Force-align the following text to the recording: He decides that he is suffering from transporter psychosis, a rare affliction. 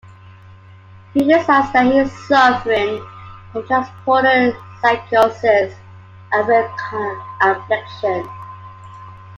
He 1.13 1.19
decides 1.23 1.71
that 1.73 1.85
he 1.85 1.99
is 1.99 2.27
suffering 2.27 3.05
from 3.51 3.67
transporter 3.67 4.51
psychosis, 4.81 5.75
a 6.33 6.43
rare 6.43 6.71
affliction. 7.41 8.27